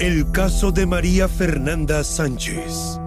[0.00, 2.98] El caso de María Fernanda Sánchez.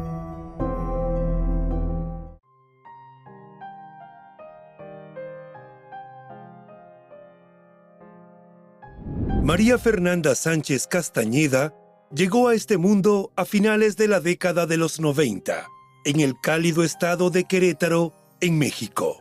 [9.41, 11.73] María Fernanda Sánchez Castañeda
[12.13, 15.65] llegó a este mundo a finales de la década de los 90,
[16.05, 19.17] en el cálido estado de Querétaro, en México.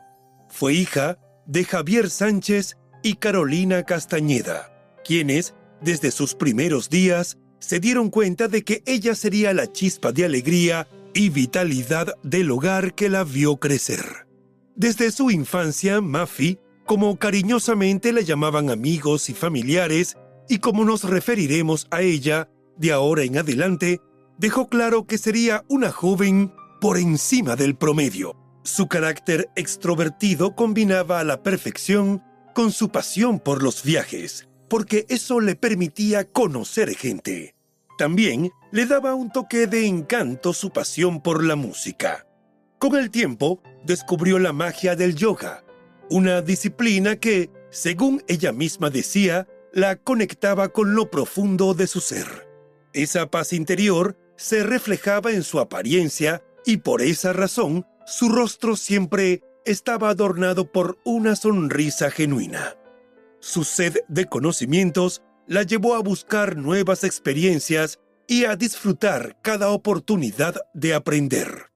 [0.51, 4.71] Fue hija de Javier Sánchez y Carolina Castañeda,
[5.07, 10.25] quienes, desde sus primeros días, se dieron cuenta de que ella sería la chispa de
[10.25, 14.27] alegría y vitalidad del hogar que la vio crecer.
[14.75, 20.17] Desde su infancia, Mafi, como cariñosamente la llamaban amigos y familiares,
[20.49, 24.01] y como nos referiremos a ella de ahora en adelante,
[24.39, 28.35] dejó claro que sería una joven por encima del promedio.
[28.65, 32.25] Su carácter extrovertido combinaba a la perfección
[32.57, 37.52] con su pasión por los viajes, porque eso le permitía conocer gente.
[38.03, 42.27] También le daba un toque de encanto su pasión por la música.
[42.81, 45.63] Con el tiempo, descubrió la magia del yoga,
[46.11, 52.27] una disciplina que, según ella misma decía, la conectaba con lo profundo de su ser.
[52.93, 59.45] Esa paz interior se reflejaba en su apariencia y por esa razón su rostro siempre
[59.65, 62.75] estaba adornado por una sonrisa genuina.
[63.39, 70.57] Su sed de conocimientos la llevó a buscar nuevas experiencias y a disfrutar cada oportunidad
[70.73, 71.71] de aprender.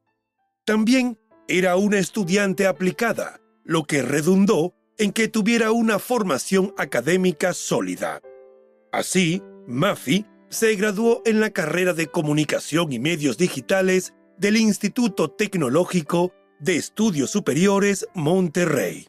[0.65, 8.23] También era una estudiante aplicada, lo que redundó en que tuviera una formación académica sólida.
[8.93, 16.33] Así, Mafi se graduó en la carrera de Comunicación y Medios Digitales del Instituto Tecnológico
[16.61, 19.07] de Estudios Superiores Monterrey.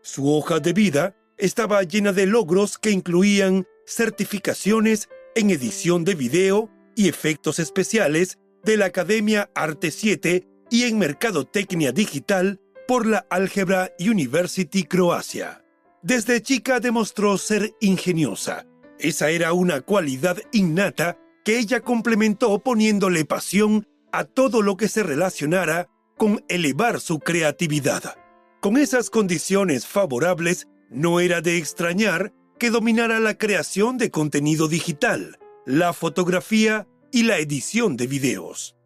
[0.00, 6.70] Su hoja de vida estaba llena de logros que incluían certificaciones en edición de video
[6.94, 13.92] y efectos especiales de la Academia Arte 7 y en Mercadotecnia Digital por la Álgebra
[14.00, 15.64] University Croacia.
[16.02, 18.66] Desde chica demostró ser ingeniosa.
[18.98, 25.02] Esa era una cualidad innata que ella complementó poniéndole pasión a todo lo que se
[25.02, 28.16] relacionara con elevar su creatividad.
[28.60, 35.38] Con esas condiciones favorables, no era de extrañar que dominara la creación de contenido digital,
[35.64, 38.76] la fotografía y la edición de videos.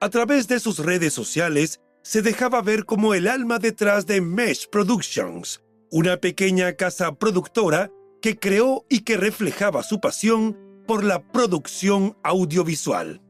[0.00, 4.68] A través de sus redes sociales, se dejaba ver como el alma detrás de Mesh
[4.68, 12.16] Productions, una pequeña casa productora que creó y que reflejaba su pasión por la producción
[12.22, 13.22] audiovisual.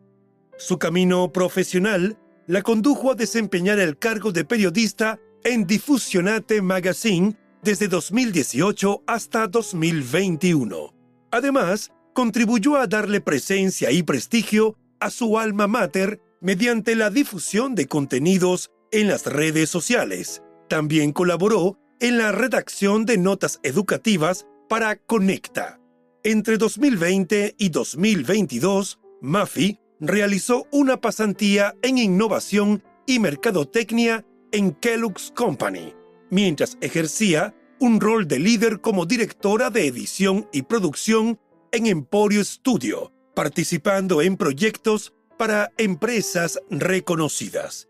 [0.57, 7.89] Su camino profesional la condujo a desempeñar el cargo de periodista en Difusionate Magazine desde
[7.89, 10.95] 2018 hasta 2021.
[11.31, 17.87] Además, contribuyó a darle presencia y prestigio a su alma mater mediante la difusión de
[17.87, 20.43] contenidos en las redes sociales.
[20.69, 25.81] También colaboró en la redacción de notas educativas para Conecta.
[26.23, 35.95] Entre 2020 y 2022, Mafi realizó una pasantía en innovación y mercadotecnia en Kellogg's Company,
[36.35, 41.39] mientras ejercía un rol de líder como directora de edición y producción
[41.71, 47.87] en Emporio Studio, participando en proyectos para empresas reconocidas.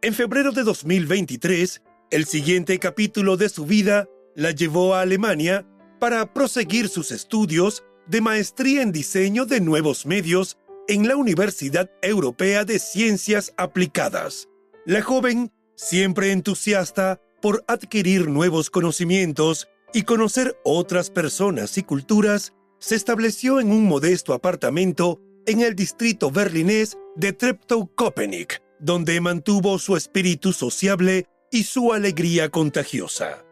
[0.00, 4.06] En febrero de 2023, el siguiente capítulo de su vida
[4.36, 5.66] la llevó a Alemania
[5.98, 10.56] para proseguir sus estudios de maestría en diseño de nuevos medios
[10.86, 14.48] en la Universidad Europea de Ciencias Aplicadas.
[14.86, 22.94] La joven, siempre entusiasta por adquirir nuevos conocimientos y conocer otras personas y culturas, se
[22.94, 30.52] estableció en un modesto apartamento en el distrito berlinés de Treptow-Köpenick, donde mantuvo su espíritu
[30.52, 33.44] sociable y su alegría contagiosa.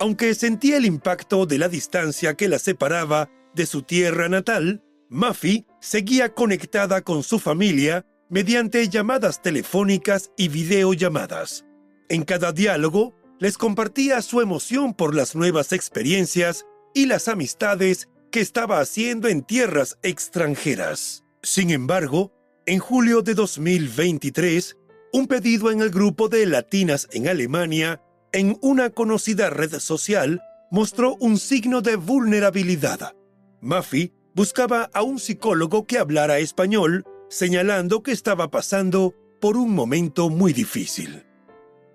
[0.00, 5.66] Aunque sentía el impacto de la distancia que la separaba de su tierra natal, Muffy
[5.80, 11.64] seguía conectada con su familia mediante llamadas telefónicas y videollamadas.
[12.08, 18.40] En cada diálogo, les compartía su emoción por las nuevas experiencias y las amistades que
[18.40, 21.24] estaba haciendo en tierras extranjeras.
[21.42, 22.32] Sin embargo,
[22.66, 24.76] en julio de 2023,
[25.12, 28.02] un pedido en el grupo de latinas en Alemania,
[28.32, 33.14] en una conocida red social, mostró un signo de vulnerabilidad.
[33.60, 40.28] Muffy buscaba a un psicólogo que hablara español, señalando que estaba pasando por un momento
[40.28, 41.27] muy difícil.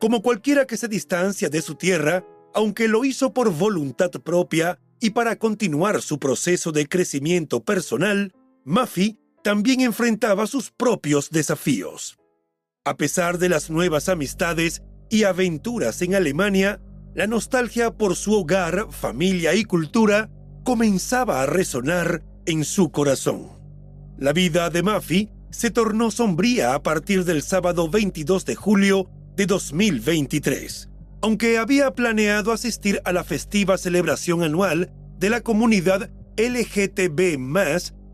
[0.04, 5.12] Como cualquiera que se distancia de su tierra, aunque lo hizo por voluntad propia y
[5.12, 8.34] para continuar su proceso de crecimiento personal,
[8.66, 12.18] Muffy también enfrentaba sus propios desafíos.
[12.84, 16.82] A pesar de las nuevas amistades y aventuras en Alemania,
[17.16, 20.30] la nostalgia por su hogar, familia y cultura
[20.66, 23.58] comenzaba a resonar en su corazón.
[24.18, 29.46] La vida de Muffy se tornó sombría a partir del sábado 22 de julio de
[29.46, 30.90] 2023.
[31.22, 37.38] Aunque había planeado asistir a la festiva celebración anual de la comunidad LGTB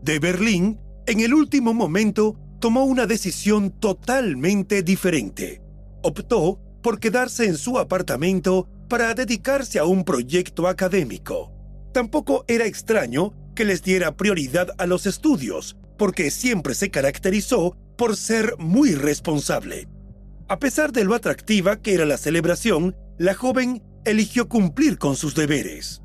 [0.02, 5.60] de Berlín, en el último momento tomó una decisión totalmente diferente.
[6.02, 11.52] Optó por quedarse en su apartamento para dedicarse a un proyecto académico.
[11.92, 18.16] Tampoco era extraño que les diera prioridad a los estudios, porque siempre se caracterizó por
[18.16, 19.88] ser muy responsable.
[20.50, 25.36] A pesar de lo atractiva que era la celebración, la joven eligió cumplir con sus
[25.36, 26.02] deberes.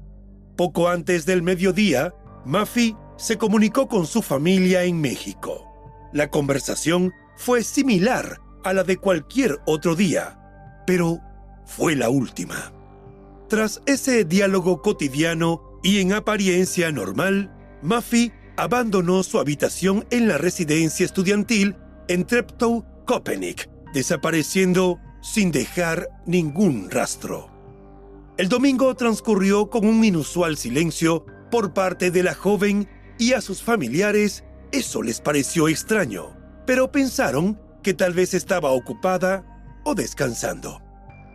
[0.55, 2.13] Poco antes del mediodía,
[2.45, 5.65] Muffy se comunicó con su familia en México.
[6.13, 10.39] La conversación fue similar a la de cualquier otro día,
[10.85, 11.19] pero
[11.65, 12.71] fue la última.
[13.49, 17.51] Tras ese diálogo cotidiano y en apariencia normal,
[17.81, 21.75] Muffy abandonó su habitación en la residencia estudiantil
[22.07, 27.49] en Treptow, Köpenick, desapareciendo sin dejar ningún rastro.
[28.37, 33.63] El domingo transcurrió con un inusual silencio por parte de la joven y a sus
[33.63, 34.43] familiares
[34.73, 39.45] eso les pareció extraño, pero pensaron que tal vez estaba ocupada
[39.85, 40.81] o descansando.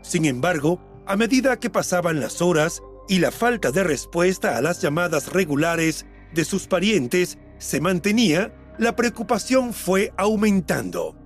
[0.02, 4.82] Sin embargo, a medida que pasaban las horas y la falta de respuesta a las
[4.82, 6.04] llamadas regulares
[6.34, 11.19] de sus parientes se mantenía, la preocupación fue aumentando.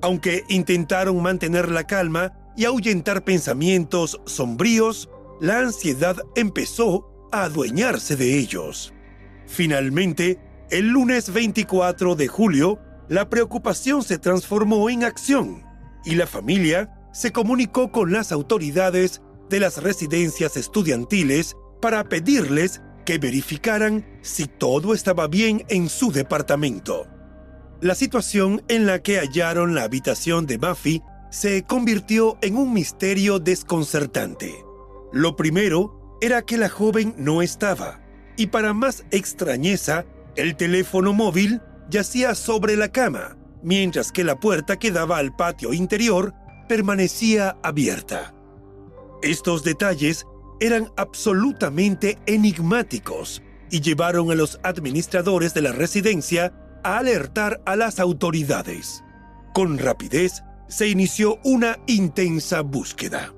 [0.00, 5.08] Aunque intentaron mantener la calma y ahuyentar pensamientos sombríos,
[5.40, 8.92] la ansiedad empezó a adueñarse de ellos.
[9.46, 10.38] Finalmente,
[10.70, 12.78] el lunes 24 de julio,
[13.08, 15.64] la preocupación se transformó en acción
[16.04, 23.18] y la familia se comunicó con las autoridades de las residencias estudiantiles para pedirles que
[23.18, 27.06] verificaran si todo estaba bien en su departamento.
[27.80, 33.38] La situación en la que hallaron la habitación de Buffy se convirtió en un misterio
[33.38, 34.64] desconcertante.
[35.12, 38.00] Lo primero era que la joven no estaba,
[38.36, 44.76] y para más extrañeza, el teléfono móvil yacía sobre la cama, mientras que la puerta
[44.76, 46.34] que daba al patio interior
[46.68, 48.34] permanecía abierta.
[49.22, 50.26] Estos detalles
[50.58, 58.00] eran absolutamente enigmáticos y llevaron a los administradores de la residencia a alertar a las
[58.00, 59.04] autoridades.
[59.54, 63.34] Con rapidez se inició una intensa búsqueda.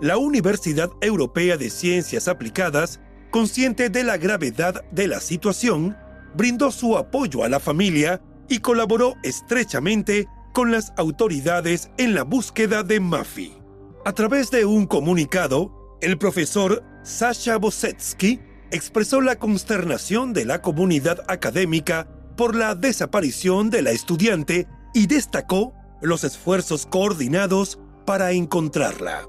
[0.00, 3.00] La Universidad Europea de Ciencias Aplicadas,
[3.30, 5.96] consciente de la gravedad de la situación,
[6.34, 12.82] brindó su apoyo a la familia y colaboró estrechamente con las autoridades en la búsqueda
[12.82, 13.56] de Muffy.
[14.04, 21.24] A través de un comunicado, el profesor Sasha Bosetsky expresó la consternación de la comunidad
[21.28, 29.26] académica por la desaparición de la estudiante y destacó los esfuerzos coordinados para encontrarla.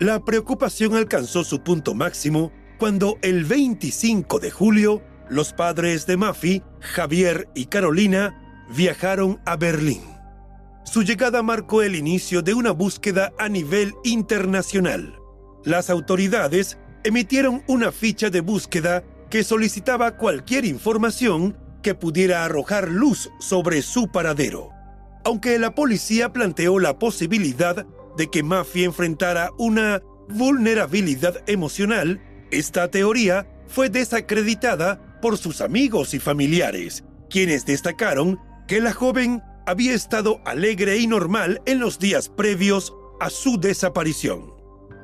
[0.00, 6.62] La preocupación alcanzó su punto máximo cuando el 25 de julio los padres de Mafi,
[6.80, 10.02] Javier y Carolina, viajaron a Berlín.
[10.84, 15.18] Su llegada marcó el inicio de una búsqueda a nivel internacional.
[15.64, 23.30] Las autoridades emitieron una ficha de búsqueda que solicitaba cualquier información que pudiera arrojar luz
[23.38, 24.70] sobre su paradero.
[25.24, 27.86] Aunque la policía planteó la posibilidad
[28.16, 32.20] de que Mafi enfrentara una vulnerabilidad emocional,
[32.50, 39.94] esta teoría fue desacreditada por sus amigos y familiares, quienes destacaron que la joven había
[39.94, 44.52] estado alegre y normal en los días previos a su desaparición.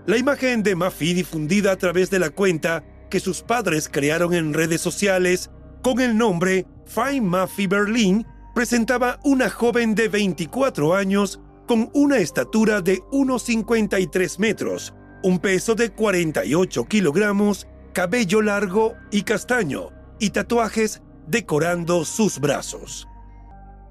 [0.07, 4.55] La imagen de Mafi difundida a través de la cuenta que sus padres crearon en
[4.55, 5.51] redes sociales
[5.83, 12.81] con el nombre Find Mafi Berlin presentaba una joven de 24 años con una estatura
[12.81, 22.05] de 1,53 metros, un peso de 48 kilogramos, cabello largo y castaño, y tatuajes decorando
[22.05, 23.07] sus brazos.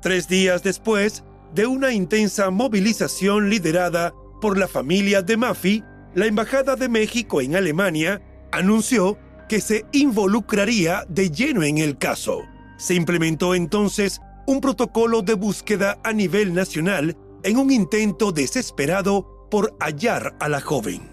[0.02, 6.76] Tres días después de una intensa movilización liderada por la familia de Mafi, la Embajada
[6.76, 9.18] de México en Alemania anunció
[9.48, 12.44] que se involucraría de lleno en el caso.
[12.78, 19.76] Se implementó entonces un protocolo de búsqueda a nivel nacional en un intento desesperado por
[19.80, 21.10] hallar a la joven.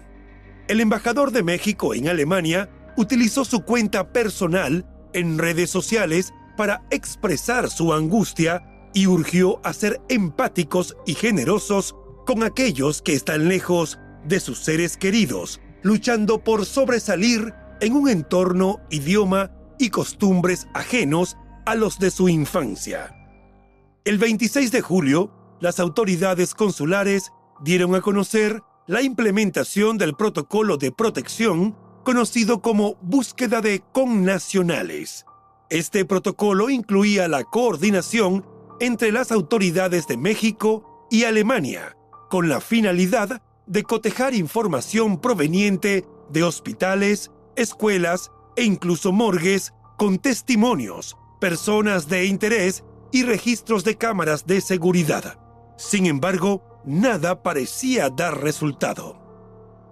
[0.67, 7.69] El embajador de México en Alemania utilizó su cuenta personal en redes sociales para expresar
[7.69, 8.63] su angustia
[8.93, 14.97] y urgió a ser empáticos y generosos con aquellos que están lejos de sus seres
[14.97, 22.29] queridos, luchando por sobresalir en un entorno, idioma y costumbres ajenos a los de su
[22.29, 23.15] infancia.
[24.05, 30.91] El 26 de julio, las autoridades consulares dieron a conocer la implementación del protocolo de
[30.91, 35.25] protección conocido como búsqueda de connacionales.
[35.69, 38.45] Este protocolo incluía la coordinación
[38.79, 41.97] entre las autoridades de México y Alemania,
[42.29, 51.17] con la finalidad de cotejar información proveniente de hospitales, escuelas e incluso morgues con testimonios,
[51.39, 55.39] personas de interés y registros de cámaras de seguridad.
[55.77, 59.17] Sin embargo, nada parecía dar resultado.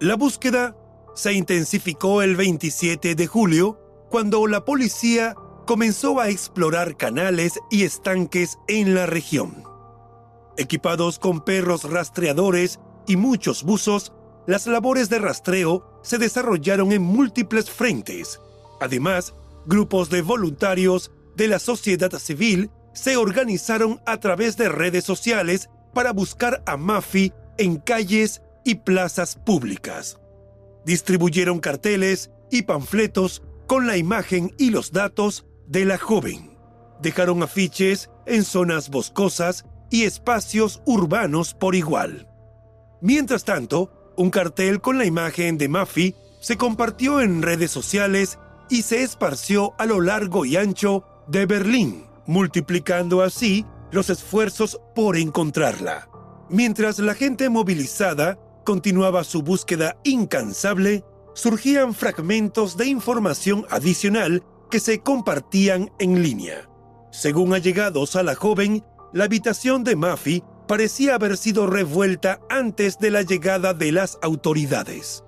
[0.00, 0.76] La búsqueda
[1.14, 3.78] se intensificó el 27 de julio
[4.10, 5.34] cuando la policía
[5.66, 9.64] comenzó a explorar canales y estanques en la región.
[10.56, 14.12] Equipados con perros rastreadores y muchos buzos,
[14.46, 18.40] las labores de rastreo se desarrollaron en múltiples frentes.
[18.80, 19.34] Además,
[19.66, 26.12] grupos de voluntarios de la sociedad civil se organizaron a través de redes sociales para
[26.12, 30.18] buscar a Mafi en calles y plazas públicas.
[30.84, 36.58] Distribuyeron carteles y panfletos con la imagen y los datos de la joven.
[37.00, 42.28] Dejaron afiches en zonas boscosas y espacios urbanos por igual.
[43.00, 48.82] Mientras tanto, un cartel con la imagen de Mafi se compartió en redes sociales y
[48.82, 56.08] se esparció a lo largo y ancho de Berlín, multiplicando así los esfuerzos por encontrarla.
[56.48, 61.04] Mientras la gente movilizada continuaba su búsqueda incansable,
[61.34, 66.68] surgían fragmentos de información adicional que se compartían en línea.
[67.10, 73.10] Según allegados a la joven, la habitación de Mafi parecía haber sido revuelta antes de
[73.10, 75.24] la llegada de las autoridades.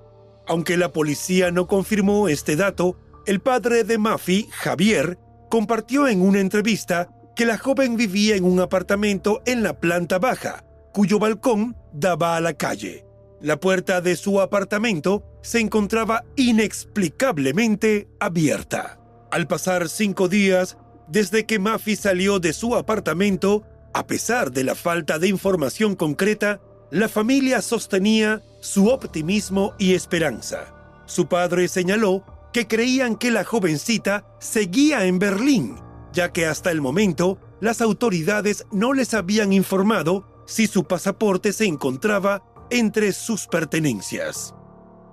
[0.47, 5.19] Aunque la policía no confirmó este dato, el padre de Mafi, Javier,
[5.51, 10.65] compartió en una entrevista que la joven vivía en un apartamento en la planta baja,
[10.93, 13.05] cuyo balcón daba a la calle.
[13.41, 18.99] La puerta de su apartamento se encontraba inexplicablemente abierta.
[19.31, 20.79] Al pasar cinco días
[21.09, 23.65] desde que Mafi salió de su apartamento,
[23.97, 26.61] a pesar de la falta de información concreta,
[26.91, 30.75] la familia sostenía su optimismo y esperanza.
[31.07, 32.23] Su padre señaló
[32.53, 35.77] que creían que la jovencita seguía en Berlín,
[36.13, 41.65] ya que hasta el momento las autoridades no les habían informado si su pasaporte se
[41.65, 44.55] encontraba entre sus pertenencias.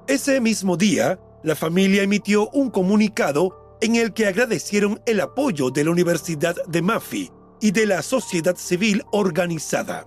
[0.10, 5.86] Ese mismo día, la familia emitió un comunicado en el que agradecieron el apoyo de
[5.86, 7.32] la Universidad de Mafi
[7.63, 10.05] y de la sociedad civil organizada.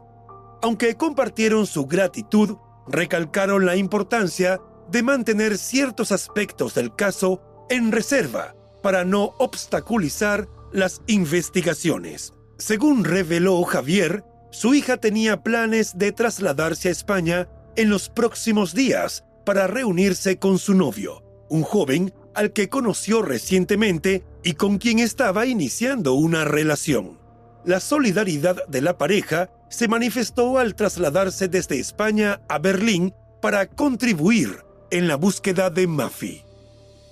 [0.60, 4.60] Aunque compartieron su gratitud, recalcaron la importancia
[4.90, 12.34] de mantener ciertos aspectos del caso en reserva para no obstaculizar las investigaciones.
[12.58, 19.24] Según reveló Javier, su hija tenía planes de trasladarse a España en los próximos días
[19.46, 25.46] para reunirse con su novio, un joven al que conoció recientemente y con quien estaba
[25.46, 27.24] iniciando una relación.
[27.66, 34.64] La solidaridad de la pareja se manifestó al trasladarse desde España a Berlín para contribuir
[34.92, 36.44] en la búsqueda de Mafi.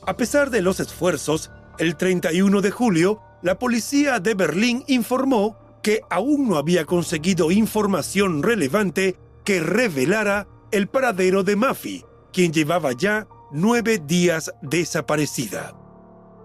[0.07, 6.03] A pesar de los esfuerzos, el 31 de julio, la policía de Berlín informó que
[6.09, 13.27] aún no había conseguido información relevante que revelara el paradero de Mafi, quien llevaba ya
[13.51, 15.75] nueve días desaparecida.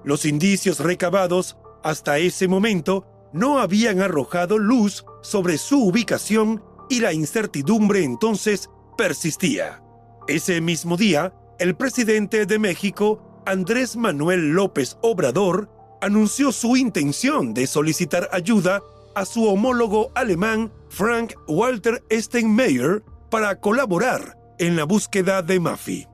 [0.03, 7.13] Los indicios recabados hasta ese momento no habían arrojado luz sobre su ubicación y la
[7.13, 9.81] incertidumbre entonces persistía.
[10.27, 15.69] Ese mismo día, el presidente de México, Andrés Manuel López Obrador,
[16.01, 18.81] anunció su intención de solicitar ayuda
[19.15, 26.07] a su homólogo alemán Frank Walter Steinmeier para colaborar en la búsqueda de Mafi.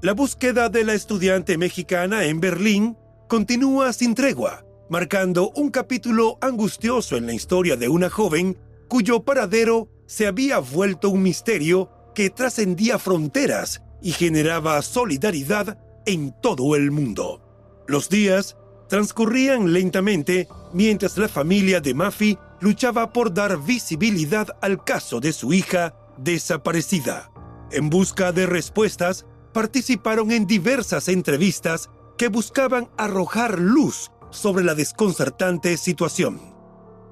[0.00, 2.96] La búsqueda de la estudiante mexicana en Berlín
[3.28, 8.58] continúa sin tregua, marcando un capítulo angustioso en la historia de una joven
[8.88, 16.76] cuyo paradero se había vuelto un misterio que trascendía fronteras y generaba solidaridad en todo
[16.76, 17.40] el mundo.
[17.88, 18.58] Los días
[18.90, 25.54] transcurrían lentamente mientras la familia de Mafi luchaba por dar visibilidad al caso de su
[25.54, 27.32] hija desaparecida.
[27.70, 35.76] En busca de respuestas, participaron en diversas entrevistas que buscaban arrojar luz sobre la desconcertante
[35.76, 36.40] situación.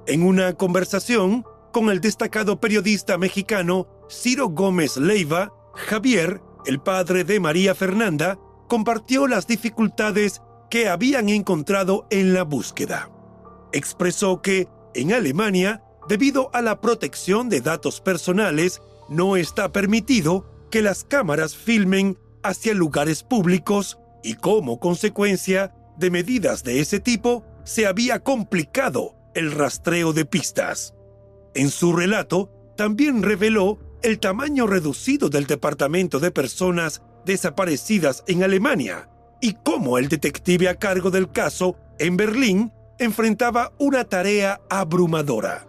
[0.07, 7.39] En una conversación con el destacado periodista mexicano Ciro Gómez Leiva, Javier, el padre de
[7.39, 13.11] María Fernanda, compartió las dificultades que habían encontrado en la búsqueda.
[13.73, 20.83] Expresó que en Alemania, debido a la protección de datos personales, no está permitido que
[20.83, 27.87] las cámaras filmen hacia lugares públicos y como consecuencia de medidas de ese tipo se
[27.87, 30.95] había complicado el rastreo de pistas.
[31.55, 39.09] En su relato también reveló el tamaño reducido del Departamento de Personas Desaparecidas en Alemania
[39.41, 45.67] y cómo el detective a cargo del caso en Berlín enfrentaba una tarea abrumadora.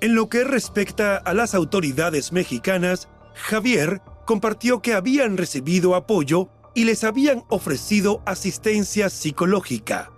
[0.00, 6.84] En lo que respecta a las autoridades mexicanas, Javier compartió que habían recibido apoyo y
[6.84, 10.12] les habían ofrecido asistencia psicológica.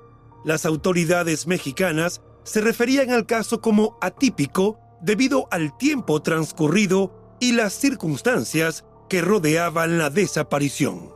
[0.44, 7.75] Las autoridades mexicanas se referían al caso como atípico debido al tiempo transcurrido y las
[7.75, 11.12] circunstancias que rodeaban la desaparición.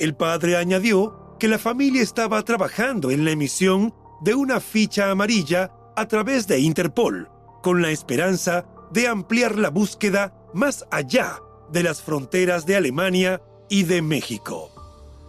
[0.00, 5.70] El padre añadió que la familia estaba trabajando en la emisión de una ficha amarilla
[5.94, 7.30] a través de Interpol,
[7.62, 11.38] con la esperanza de ampliar la búsqueda más allá
[11.70, 14.71] de las fronteras de Alemania y de México.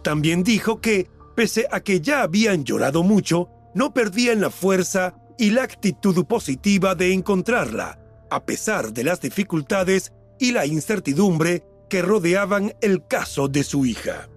[0.04, 5.50] También dijo que, pese a que ya habían llorado mucho, no perdían la fuerza y
[5.50, 7.98] la actitud positiva de encontrarla,
[8.30, 14.28] a pesar de las dificultades y la incertidumbre que rodeaban el caso de su hija.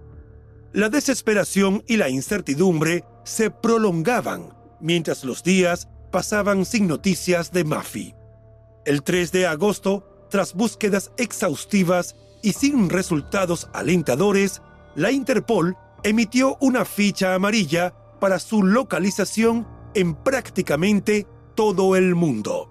[0.72, 8.14] La desesperación y la incertidumbre se prolongaban mientras los días pasaban sin noticias de Mafi.
[8.86, 14.62] El 3 de agosto, tras búsquedas exhaustivas y sin resultados alentadores,
[14.98, 22.68] la Interpol emitió una ficha amarilla para su localización en prácticamente todo el mundo.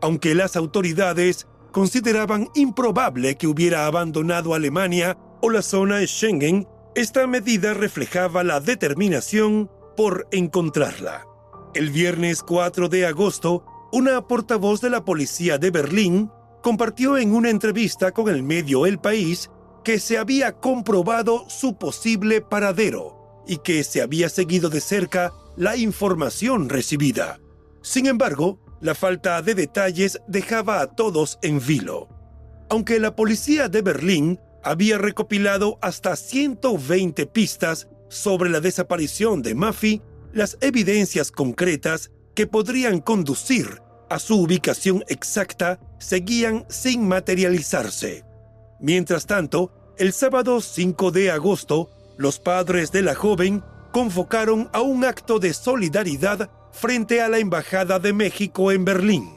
[0.00, 7.74] Aunque las autoridades consideraban improbable que hubiera abandonado Alemania o la zona Schengen, esta medida
[7.74, 11.26] reflejaba la determinación por encontrarla.
[11.74, 16.30] El viernes 4 de agosto, una portavoz de la policía de Berlín
[16.62, 19.50] compartió en una entrevista con el medio El País
[19.82, 25.76] que se había comprobado su posible paradero y que se había seguido de cerca la
[25.76, 27.40] información recibida.
[27.82, 32.08] Sin embargo, la falta de detalles dejaba a todos en vilo.
[32.68, 40.02] Aunque la policía de Berlín había recopilado hasta 120 pistas sobre la desaparición de Mafi,
[40.32, 48.29] las evidencias concretas que podrían conducir a su ubicación exacta seguían sin materializarse.
[48.80, 53.62] Mientras tanto, el sábado 5 de agosto, los padres de la joven
[53.92, 59.30] convocaron a un acto de solidaridad frente a la Embajada de México en Berlín.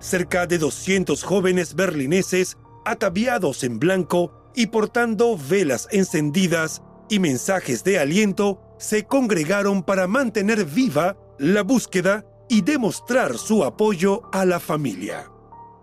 [0.00, 7.98] Cerca de 200 jóvenes berlineses, ataviados en blanco, y portando velas encendidas y mensajes de
[7.98, 15.30] aliento, se congregaron para mantener viva la búsqueda y demostrar su apoyo a la familia.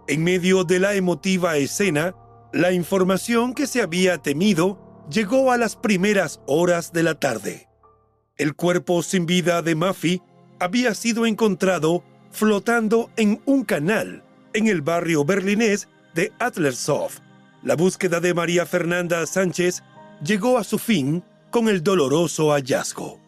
[0.07, 2.15] En medio de la emotiva escena,
[2.51, 7.67] la información que se había temido llegó a las primeras horas de la tarde.
[8.37, 10.21] El cuerpo sin vida de Mafi
[10.59, 17.19] había sido encontrado flotando en un canal en el barrio berlinés de Adlershof.
[17.63, 19.83] La búsqueda de María Fernanda Sánchez
[20.23, 23.19] llegó a su fin con el doloroso hallazgo.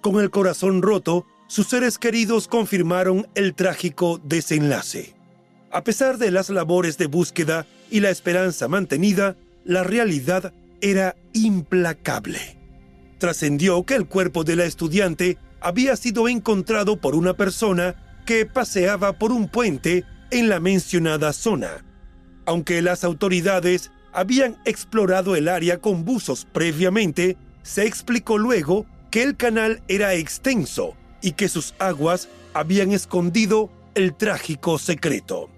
[0.00, 5.13] Con el corazón roto, sus seres queridos confirmaron el trágico desenlace.
[5.74, 9.34] A pesar de las labores de búsqueda y la esperanza mantenida,
[9.64, 12.38] la realidad era implacable.
[13.18, 19.14] Trascendió que el cuerpo de la estudiante había sido encontrado por una persona que paseaba
[19.18, 21.84] por un puente en la mencionada zona.
[22.46, 29.36] Aunque las autoridades habían explorado el área con buzos previamente, se explicó luego que el
[29.36, 35.50] canal era extenso y que sus aguas habían escondido el trágico secreto.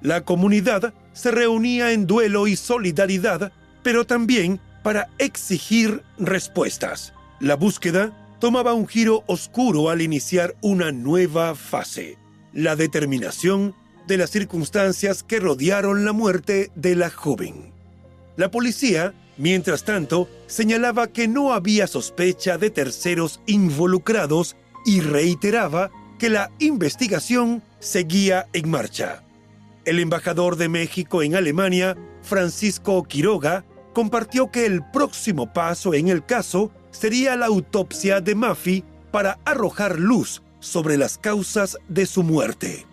[0.00, 7.12] La comunidad se reunía en duelo y solidaridad, pero también para exigir respuestas.
[7.40, 12.16] La búsqueda tomaba un giro oscuro al iniciar una nueva fase,
[12.52, 13.74] la determinación
[14.06, 17.72] de las circunstancias que rodearon la muerte de la joven.
[18.36, 24.56] La policía, mientras tanto, señalaba que no había sospecha de terceros involucrados
[24.86, 29.22] y reiteraba que la investigación seguía en marcha.
[29.88, 36.26] El embajador de México en Alemania, Francisco Quiroga, compartió que el próximo paso en el
[36.26, 42.84] caso sería la autopsia de Mafi para arrojar luz sobre las causas de su muerte.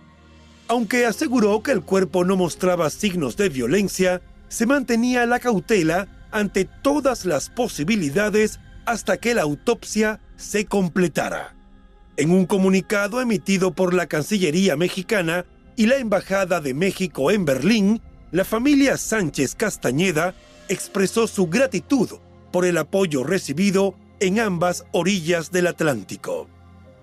[0.69, 6.63] Aunque aseguró que el cuerpo no mostraba signos de violencia, se mantenía la cautela ante
[6.63, 11.58] todas las posibilidades hasta que la autopsia se completara.
[12.15, 18.01] En un comunicado emitido por la Cancillería mexicana y la Embajada de México en Berlín,
[18.31, 20.33] la familia Sánchez Castañeda
[20.67, 22.09] expresó su gratitud
[22.51, 26.47] por el apoyo recibido en ambas orillas del Atlántico.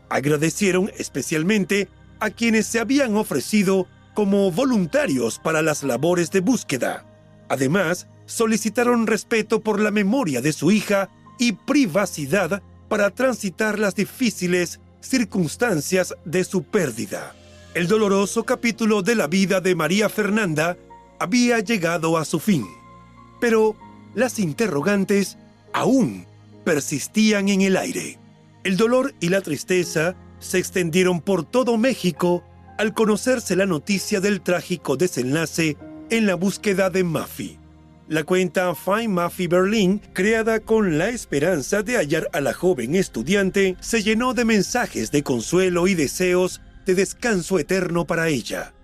[0.09, 1.89] Agradecieron especialmente
[2.21, 7.05] a quienes se habían ofrecido como voluntarios para las labores de búsqueda.
[7.49, 14.81] Además, solicitaron respeto por la memoria de su hija y privacidad para transitar las difíciles
[15.01, 17.35] circunstancias de su pérdida.
[17.75, 20.77] El doloroso capítulo de la vida de María Fernanda
[21.19, 22.67] había llegado a su fin,
[23.41, 23.75] pero
[24.15, 25.39] las interrogantes
[25.73, 26.27] aún
[26.67, 28.19] persistían en el aire.
[28.63, 32.45] El dolor y la tristeza se extendieron por todo México
[32.77, 35.79] al conocerse la noticia del trágico desenlace
[36.11, 37.59] en la búsqueda de Mafi.
[38.07, 43.77] La cuenta Find Mafi Berlin, creada con la esperanza de hallar a la joven estudiante,
[43.81, 48.75] se llenó de mensajes de consuelo y deseos de descanso eterno para ella.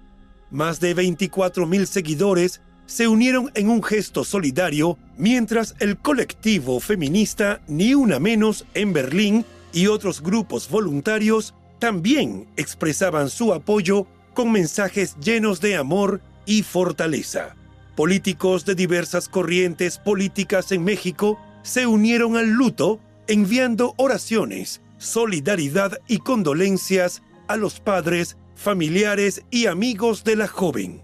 [0.50, 7.94] Más de 24.000 seguidores se unieron en un gesto solidario mientras el colectivo feminista Ni
[7.94, 15.60] Una Menos en Berlín y otros grupos voluntarios también expresaban su apoyo con mensajes llenos
[15.60, 17.56] de amor y fortaleza.
[17.94, 26.18] Políticos de diversas corrientes políticas en México se unieron al luto enviando oraciones, solidaridad y
[26.18, 31.02] condolencias a los padres, familiares y amigos de la joven.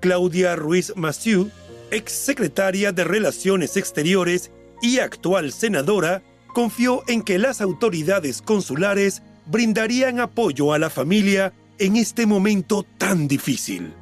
[0.00, 1.50] Claudia Ruiz Massieu,
[1.90, 4.50] ex secretaria de Relaciones Exteriores
[4.82, 6.22] y actual senadora,
[6.52, 13.28] confió en que las autoridades consulares brindarían apoyo a la familia en este momento tan
[13.28, 13.94] difícil.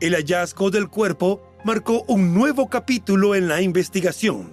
[0.00, 4.50] El hallazgo del cuerpo marcó un nuevo capítulo en la investigación.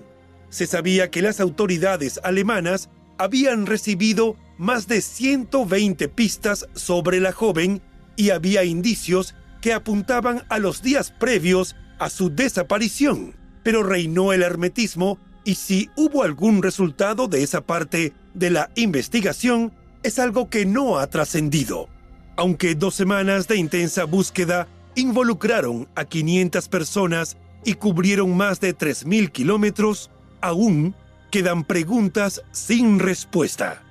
[0.49, 7.81] Se sabía que las autoridades alemanas habían recibido más de 120 pistas sobre la joven
[8.15, 14.41] y había indicios que apuntaban a los días previos a su desaparición, pero reinó el
[14.41, 20.65] hermetismo y si hubo algún resultado de esa parte de la investigación, es algo que
[20.65, 21.89] no ha trascendido.
[22.37, 29.29] Aunque dos semanas de intensa búsqueda involucraron a 500 personas y cubrieron más de 3.000
[29.31, 30.95] kilómetros, aún
[31.29, 33.83] quedan preguntas sin respuesta.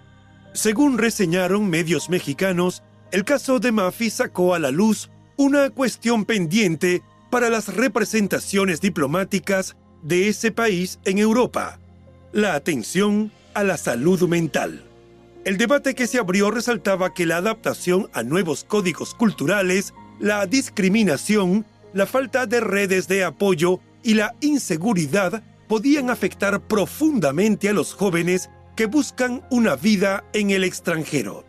[0.52, 7.02] Según reseñaron medios mexicanos, el caso de Mafi sacó a la luz una cuestión pendiente
[7.30, 11.78] para las representaciones diplomáticas de ese país en Europa,
[12.32, 14.84] la atención a la salud mental.
[15.44, 21.64] El debate que se abrió resaltaba que la adaptación a nuevos códigos culturales, la discriminación,
[21.92, 28.50] la falta de redes de apoyo y la inseguridad podían afectar profundamente a los jóvenes
[28.74, 31.44] que buscan una vida en el extranjero.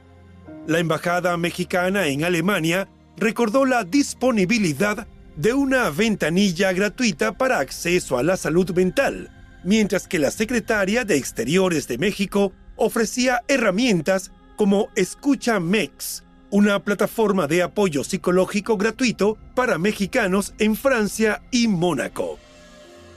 [0.68, 8.24] La Embajada mexicana en Alemania recordó la disponibilidad de una ventanilla gratuita para acceso a
[8.24, 9.32] la salud mental,
[9.64, 17.48] mientras que la secretaria de Exteriores de México ofrecía herramientas como Escucha Mex, una plataforma
[17.48, 22.40] de apoyo psicológico gratuito para mexicanos en Francia y Mónaco.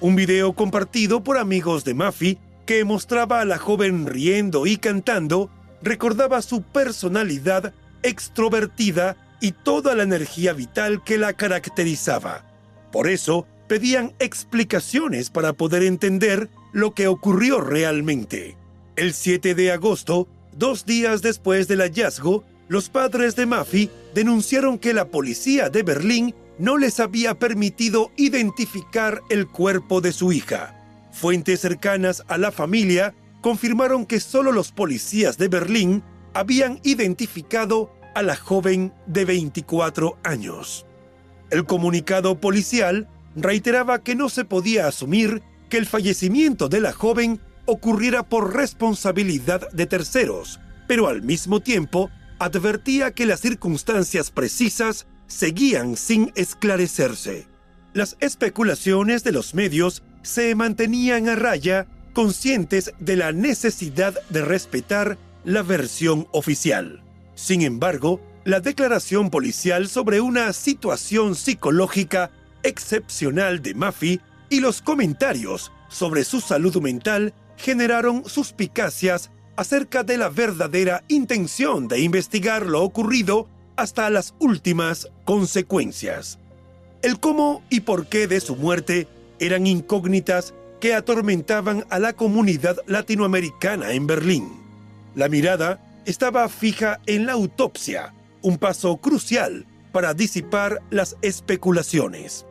[0.03, 2.37] Un video compartido por amigos de Mafi
[2.67, 5.49] que mostraba a la joven riendo y cantando
[5.81, 12.45] recordaba su personalidad extrovertida y toda la energía vital que la caracterizaba.
[12.91, 18.57] Por eso, pedían explicaciones para poder entender lo que ocurrió realmente.
[18.97, 24.95] El 7 de agosto, dos días después del hallazgo, los padres de Mafi denunciaron que
[24.95, 30.79] la policía de Berlín no les había permitido identificar el cuerpo de su hija.
[31.11, 38.23] Fuentes cercanas a la familia confirmaron que solo los policías de Berlín habían identificado a
[38.23, 40.87] la joven de 24 años.
[41.51, 47.41] El comunicado policial reiteraba que no se podía asumir que el fallecimiento de la joven
[47.67, 55.97] ocurriera por responsabilidad de terceros, pero al mismo tiempo advertía que las circunstancias precisas seguían
[55.97, 57.47] sin esclarecerse.
[57.95, 65.19] Las especulaciones de los medios se mantenían a raya, conscientes de la necesidad de respetar
[65.45, 67.03] la versión oficial.
[67.35, 72.31] Sin embargo, la declaración policial sobre una situación psicológica
[72.63, 80.29] excepcional de Mafi y los comentarios sobre su salud mental generaron suspicacias acerca de la
[80.29, 86.39] verdadera intención de investigar lo ocurrido hasta las últimas consecuencias.
[87.03, 89.09] El cómo y por qué de su muerte
[89.39, 94.53] eran incógnitas que atormentaban a la comunidad latinoamericana en Berlín.
[95.15, 102.47] La mirada estaba fija en la autopsia, un paso crucial para disipar las especulaciones.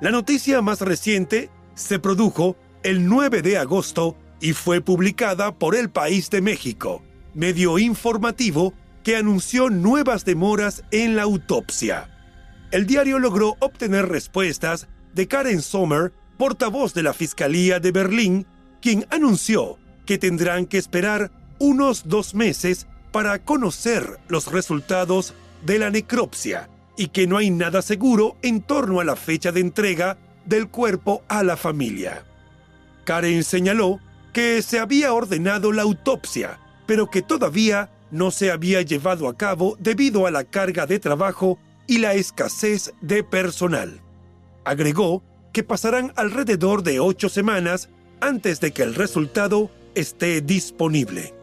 [0.00, 5.90] La noticia más reciente se produjo el 9 de agosto y fue publicada por El
[5.90, 7.02] País de México,
[7.34, 8.74] medio informativo
[9.04, 12.08] que anunció nuevas demoras en la autopsia.
[12.72, 18.46] El diario logró obtener respuestas de Karen Sommer, portavoz de la Fiscalía de Berlín,
[18.80, 25.90] quien anunció que tendrán que esperar unos dos meses para conocer los resultados de la
[25.90, 30.68] necropsia y que no hay nada seguro en torno a la fecha de entrega del
[30.68, 32.24] cuerpo a la familia.
[33.04, 34.00] Karen señaló
[34.32, 39.76] que se había ordenado la autopsia, pero que todavía no se había llevado a cabo
[39.80, 44.00] debido a la carga de trabajo y la escasez de personal.
[44.64, 47.88] Agregó que pasarán alrededor de ocho semanas
[48.20, 51.34] antes de que el resultado esté disponible.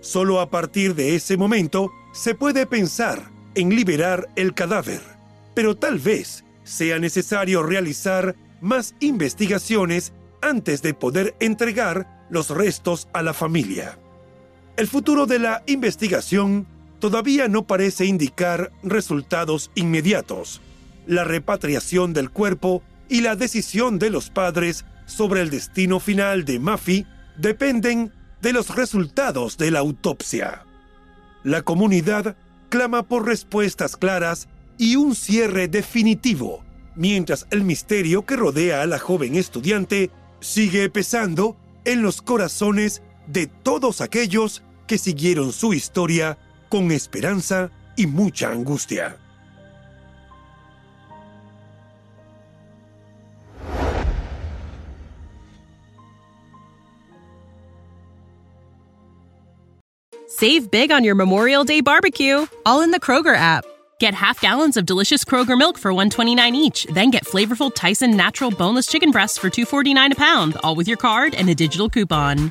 [0.00, 5.00] Solo a partir de ese momento se puede pensar en liberar el cadáver,
[5.54, 10.12] pero tal vez sea necesario realizar más investigaciones
[10.42, 13.98] antes de poder entregar los restos a la familia.
[14.76, 16.66] El futuro de la investigación
[16.98, 20.60] todavía no parece indicar resultados inmediatos.
[21.06, 26.58] La repatriación del cuerpo y la decisión de los padres sobre el destino final de
[26.58, 27.06] Mafi
[27.36, 30.64] dependen de los resultados de la autopsia.
[31.44, 32.36] La comunidad
[32.68, 36.64] clama por respuestas claras y un cierre definitivo,
[36.96, 40.10] mientras el misterio que rodea a la joven estudiante
[40.40, 48.06] sigue pesando en los corazones de todos aquellos que siguieron su historia con esperanza y
[48.06, 49.18] mucha angustia.
[60.36, 63.64] Save big on your Memorial Day barbecue, all in the Kroger app.
[64.00, 68.50] Get half gallons of delicious Kroger milk for 129 each, then get flavorful Tyson natural
[68.50, 72.50] boneless chicken breasts for 249 a pound, all with your card and a digital coupon.